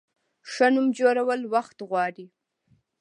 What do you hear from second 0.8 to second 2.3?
جوړول وخت غواړي.